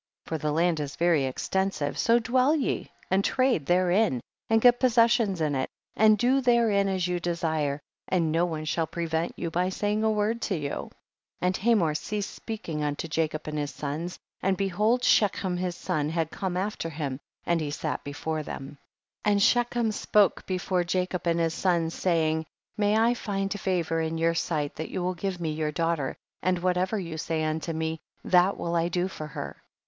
[0.25, 0.41] 25.
[0.41, 4.79] For our land is very exten sive, so dwell ye and trade therein and get
[4.79, 9.51] possessions in it, and do therein as you desire, and no one shall prevent you
[9.51, 10.89] by saying a word to you.
[11.37, 11.37] 26.
[11.41, 12.87] And Hamor ceased speakmg 98 THE BOOK OF JASHER.
[12.87, 17.61] unto Jacob and his sons, and behold Shechem his son had come after him, and
[17.61, 18.79] he sat before them.
[19.25, 19.31] 27.
[19.33, 24.33] And Shechem spoke before Jacob and his sons, saying, may I find favor in your
[24.33, 28.01] sight that you will give me your daughter, and what ever you say unto me
[28.23, 29.61] that will I do for her.